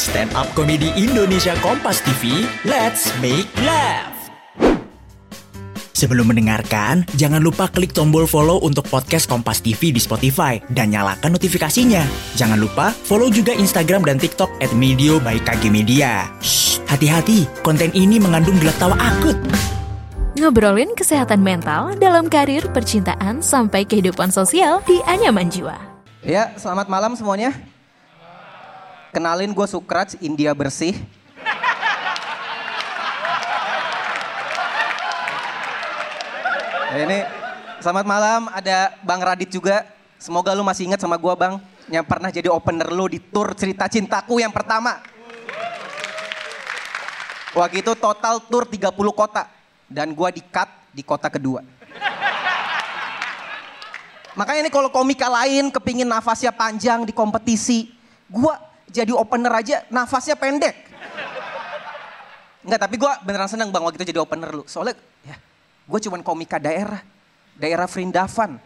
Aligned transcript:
Stand 0.00 0.32
Up 0.32 0.48
Comedy 0.56 0.88
Indonesia 0.96 1.52
Kompas 1.60 2.00
TV, 2.00 2.48
let's 2.64 3.12
make 3.20 3.44
laugh. 3.68 4.16
Sebelum 5.92 6.32
mendengarkan, 6.32 7.04
jangan 7.20 7.44
lupa 7.44 7.68
klik 7.68 7.92
tombol 7.92 8.24
follow 8.24 8.64
untuk 8.64 8.88
podcast 8.88 9.28
Kompas 9.28 9.60
TV 9.60 9.92
di 9.92 10.00
Spotify 10.00 10.56
dan 10.72 10.96
nyalakan 10.96 11.36
notifikasinya. 11.36 12.00
Jangan 12.32 12.56
lupa 12.56 12.96
follow 12.96 13.28
juga 13.28 13.52
Instagram 13.52 14.08
dan 14.08 14.16
TikTok 14.16 14.48
at 14.64 14.72
Medio 14.72 15.20
by 15.20 15.36
KG 15.36 15.68
Media. 15.68 16.32
Shh, 16.40 16.80
hati-hati, 16.88 17.44
konten 17.60 17.92
ini 17.92 18.16
mengandung 18.16 18.56
gelak 18.56 18.80
tawa 18.80 18.96
akut. 18.96 19.36
Ngobrolin 20.40 20.96
kesehatan 20.96 21.44
mental 21.44 21.92
dalam 22.00 22.32
karir, 22.32 22.64
percintaan, 22.72 23.44
sampai 23.44 23.84
kehidupan 23.84 24.32
sosial 24.32 24.80
di 24.88 24.96
Anyaman 25.04 25.52
Jiwa. 25.52 25.76
Ya, 26.24 26.56
selamat 26.56 26.88
malam 26.88 27.12
semuanya. 27.20 27.52
Kenalin 29.10 29.50
gue 29.50 29.66
Sukraj, 29.66 30.14
India 30.22 30.54
Bersih. 30.54 30.94
Ini 36.94 37.26
selamat 37.82 38.06
malam, 38.06 38.46
ada 38.54 38.94
Bang 39.02 39.18
Radit 39.18 39.50
juga. 39.50 39.82
Semoga 40.14 40.54
lu 40.54 40.62
masih 40.62 40.86
ingat 40.86 41.02
sama 41.02 41.18
gue 41.18 41.34
Bang. 41.34 41.58
Yang 41.90 42.06
pernah 42.06 42.30
jadi 42.30 42.54
opener 42.54 42.86
lu 42.94 43.10
di 43.10 43.18
tour 43.18 43.50
cerita 43.58 43.90
cintaku 43.90 44.38
yang 44.38 44.54
pertama. 44.54 45.02
Waktu 47.50 47.82
itu 47.82 47.98
total 47.98 48.46
tour 48.46 48.62
30 48.62 48.94
kota. 49.10 49.50
Dan 49.90 50.14
gue 50.14 50.28
di 50.38 50.42
cut 50.54 50.70
di 50.94 51.02
kota 51.02 51.26
kedua. 51.26 51.66
Makanya 54.38 54.62
ini 54.62 54.70
kalau 54.70 54.86
komika 54.94 55.26
lain 55.26 55.74
kepingin 55.74 56.06
nafasnya 56.06 56.54
panjang 56.54 57.02
di 57.02 57.10
kompetisi. 57.10 57.90
Gue 58.30 58.69
jadi 58.90 59.14
opener 59.14 59.52
aja 59.54 59.86
nafasnya 59.88 60.34
pendek. 60.34 60.90
Enggak, 62.60 62.80
tapi 62.84 63.00
gue 63.00 63.12
beneran 63.24 63.48
seneng 63.48 63.72
bang 63.72 63.80
waktu 63.80 63.96
itu 64.02 64.12
jadi 64.12 64.20
opener 64.20 64.52
lu. 64.52 64.66
Soalnya 64.68 64.98
ya, 65.24 65.38
gue 65.88 65.98
cuman 66.10 66.20
komika 66.20 66.60
daerah. 66.60 67.00
Daerah 67.56 67.88
Frindavan. 67.88 68.60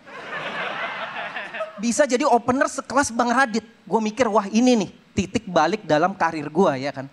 Bisa 1.78 2.06
jadi 2.06 2.22
opener 2.26 2.70
sekelas 2.70 3.10
Bang 3.10 3.30
Radit. 3.30 3.66
Gue 3.86 4.00
mikir, 4.02 4.30
wah 4.30 4.46
ini 4.50 4.78
nih 4.78 4.90
titik 5.14 5.46
balik 5.46 5.82
dalam 5.86 6.14
karir 6.14 6.46
gue 6.46 6.72
ya 6.78 6.90
kan. 6.90 7.06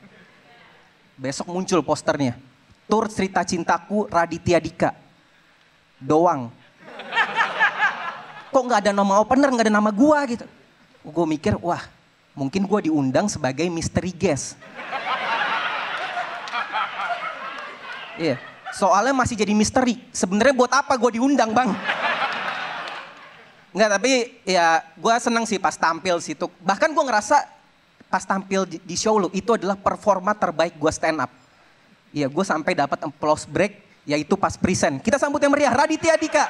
Besok 1.17 1.49
muncul 1.53 1.85
posternya. 1.85 2.37
Tur 2.89 3.09
cerita 3.09 3.45
cintaku 3.45 4.09
Raditya 4.09 4.57
Dika. 4.61 4.93
Doang. 6.01 6.49
Kok 8.51 8.63
nggak 8.67 8.89
ada 8.89 8.91
nama 8.93 9.21
opener, 9.21 9.49
nggak 9.53 9.69
ada 9.69 9.73
nama 9.73 9.89
gue 9.93 10.19
gitu. 10.37 10.45
Gue 11.01 11.25
mikir, 11.25 11.57
wah 11.61 11.81
mungkin 12.35 12.63
gue 12.63 12.91
diundang 12.91 13.27
sebagai 13.27 13.67
mystery 13.67 14.15
guest. 14.15 14.55
Iya, 18.19 18.37
soalnya 18.75 19.15
masih 19.15 19.39
jadi 19.39 19.53
misteri. 19.55 19.97
Sebenarnya 20.13 20.53
buat 20.53 20.71
apa 20.71 20.93
gue 20.99 21.17
diundang 21.17 21.55
bang? 21.55 21.73
Enggak, 23.71 23.89
tapi 23.97 24.11
ya 24.43 24.83
gue 24.99 25.13
seneng 25.17 25.47
sih 25.47 25.57
pas 25.57 25.73
tampil 25.79 26.19
situ. 26.19 26.51
Bahkan 26.61 26.91
gue 26.91 27.03
ngerasa 27.07 27.47
pas 28.11 28.23
tampil 28.27 28.67
di, 28.67 28.77
di 28.83 28.95
show 28.99 29.15
lu 29.15 29.31
itu 29.31 29.55
adalah 29.55 29.79
performa 29.79 30.35
terbaik 30.35 30.75
gue 30.75 30.91
stand 30.91 31.23
up. 31.23 31.31
Iya, 32.11 32.27
gue 32.27 32.43
sampai 32.43 32.75
dapat 32.75 32.99
applause 33.07 33.47
break 33.47 33.79
yaitu 34.03 34.35
pas 34.35 34.59
present. 34.59 34.99
Kita 34.99 35.15
sambut 35.15 35.39
yang 35.39 35.55
meriah, 35.55 35.71
Raditya 35.71 36.19
Dika. 36.19 36.45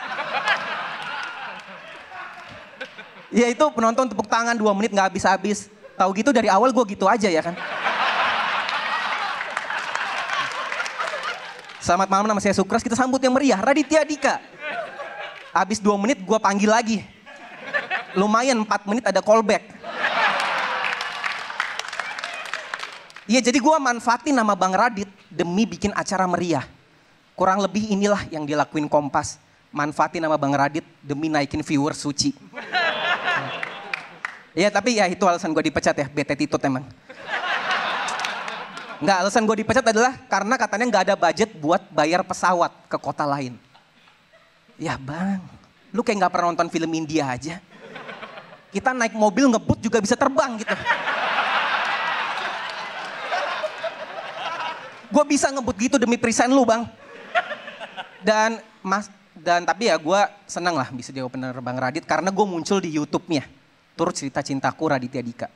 Ya 3.32 3.48
itu 3.48 3.64
penonton 3.72 4.12
tepuk 4.12 4.28
tangan 4.28 4.60
dua 4.60 4.76
menit 4.76 4.92
nggak 4.92 5.08
habis-habis. 5.08 5.72
Tahu 5.96 6.12
gitu 6.20 6.36
dari 6.36 6.52
awal 6.52 6.76
gue 6.76 6.84
gitu 6.92 7.08
aja 7.08 7.32
ya 7.32 7.40
kan. 7.40 7.56
Selamat 11.80 12.12
malam 12.12 12.28
nama 12.30 12.38
saya 12.44 12.54
Sukras, 12.54 12.86
kita 12.86 12.94
sambut 12.94 13.18
yang 13.24 13.34
meriah, 13.34 13.58
Raditya 13.58 14.04
Dika. 14.06 14.38
Habis 15.56 15.80
dua 15.80 15.96
menit 15.96 16.20
gue 16.20 16.38
panggil 16.44 16.68
lagi. 16.68 17.00
Lumayan 18.20 18.68
empat 18.68 18.84
menit 18.84 19.08
ada 19.08 19.24
callback. 19.24 19.64
Iya 23.32 23.40
jadi 23.40 23.64
gue 23.64 23.76
manfaatin 23.80 24.36
nama 24.36 24.60
Bang 24.60 24.76
Radit 24.76 25.08
demi 25.32 25.64
bikin 25.64 25.96
acara 25.96 26.28
meriah. 26.28 26.68
Kurang 27.32 27.64
lebih 27.64 27.88
inilah 27.96 28.28
yang 28.28 28.44
dilakuin 28.44 28.92
Kompas. 28.92 29.40
Manfaatin 29.72 30.20
nama 30.20 30.36
Bang 30.36 30.52
Radit 30.52 30.84
demi 31.00 31.32
naikin 31.32 31.64
viewer 31.64 31.96
suci. 31.96 32.36
Iya 34.52 34.68
tapi 34.68 35.00
ya 35.00 35.08
itu 35.08 35.24
alasan 35.24 35.56
gue 35.56 35.64
dipecat 35.72 35.96
ya, 35.96 36.08
bete 36.12 36.36
titut 36.36 36.60
emang. 36.60 36.84
Enggak, 39.02 39.18
alasan 39.24 39.48
gue 39.48 39.58
dipecat 39.64 39.82
adalah 39.82 40.14
karena 40.28 40.56
katanya 40.60 40.86
nggak 40.92 41.04
ada 41.10 41.16
budget 41.18 41.50
buat 41.58 41.82
bayar 41.90 42.22
pesawat 42.22 42.70
ke 42.86 42.98
kota 43.00 43.24
lain. 43.26 43.56
Ya 44.76 45.00
bang, 45.00 45.42
lu 45.96 46.04
kayak 46.04 46.26
nggak 46.26 46.32
pernah 46.36 46.48
nonton 46.52 46.68
film 46.70 46.92
India 46.92 47.32
aja. 47.32 47.64
Kita 48.72 48.92
naik 48.92 49.16
mobil 49.16 49.50
ngebut 49.52 49.80
juga 49.80 50.04
bisa 50.04 50.20
terbang 50.20 50.60
gitu. 50.60 50.76
Gue 55.12 55.24
bisa 55.28 55.52
ngebut 55.52 55.76
gitu 55.80 55.96
demi 56.00 56.16
present 56.16 56.52
lu 56.52 56.64
bang. 56.64 56.88
Dan 58.22 58.60
mas 58.84 59.10
dan 59.34 59.66
tapi 59.66 59.90
ya 59.90 59.98
gue 59.98 60.22
senang 60.46 60.78
lah 60.78 60.88
bisa 60.94 61.10
jadi 61.10 61.26
opener 61.26 61.58
Bang 61.58 61.80
Radit 61.80 62.06
karena 62.06 62.30
gue 62.30 62.46
muncul 62.46 62.78
di 62.78 62.94
YouTube-nya. 62.96 63.61
Tur 63.96 64.10
cerita 64.16 64.40
cintaku 64.40 64.92
Raditya 64.92 65.22
Dika. 65.22 65.48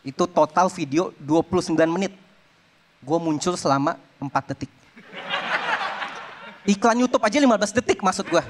Itu 0.00 0.24
total 0.28 0.68
video 0.72 1.12
29 1.20 1.76
menit. 1.88 2.12
Gue 3.00 3.18
muncul 3.20 3.56
selama 3.56 3.96
4 4.20 4.52
detik. 4.52 4.70
Iklan 6.68 7.00
YouTube 7.00 7.24
aja 7.24 7.40
15 7.40 7.76
detik 7.80 7.98
maksud 8.04 8.28
gue. 8.28 8.44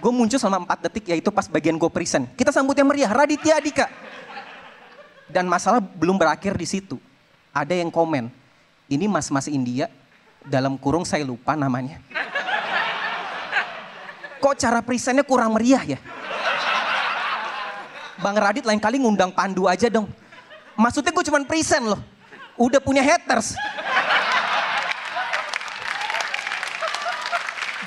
Gue 0.00 0.12
muncul 0.12 0.40
selama 0.40 0.64
4 0.64 0.88
detik 0.88 1.04
yaitu 1.12 1.28
pas 1.28 1.44
bagian 1.44 1.76
gue 1.76 1.90
present. 1.92 2.24
Kita 2.36 2.48
sambut 2.52 2.76
yang 2.76 2.88
meriah, 2.88 3.12
Raditya 3.12 3.60
Dika. 3.60 3.86
Dan 5.28 5.44
masalah 5.44 5.84
belum 5.84 6.16
berakhir 6.16 6.56
di 6.56 6.64
situ. 6.64 6.96
Ada 7.52 7.76
yang 7.76 7.92
komen, 7.92 8.32
ini 8.88 9.04
mas-mas 9.04 9.44
India 9.48 9.92
dalam 10.40 10.80
kurung 10.80 11.04
saya 11.04 11.24
lupa 11.24 11.52
namanya. 11.52 12.00
Kok 14.38 14.54
cara 14.56 14.80
presentnya 14.80 15.26
kurang 15.26 15.52
meriah 15.52 15.84
ya? 15.84 15.98
Bang 18.18 18.34
Radit 18.34 18.66
lain 18.66 18.82
kali 18.82 18.98
ngundang 18.98 19.30
Pandu 19.30 19.70
aja 19.70 19.86
dong. 19.86 20.10
Maksudnya 20.74 21.14
gue 21.14 21.24
cuman 21.26 21.42
present 21.46 21.86
loh. 21.94 22.00
Udah 22.58 22.82
punya 22.82 23.02
haters. 23.02 23.54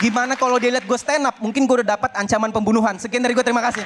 Gimana 0.01 0.33
kalau 0.33 0.57
dia 0.57 0.73
lihat 0.73 0.87
gue 0.87 0.97
stand 0.97 1.29
up? 1.29 1.37
Mungkin 1.37 1.69
gue 1.69 1.83
udah 1.83 1.93
dapat 1.93 2.11
ancaman 2.17 2.49
pembunuhan. 2.49 2.97
Sekian 2.97 3.21
dari 3.21 3.37
gue, 3.37 3.45
terima 3.45 3.61
kasih. 3.61 3.85